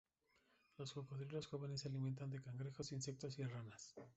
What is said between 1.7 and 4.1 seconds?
se alimentan de cangrejos, insectos y ranas.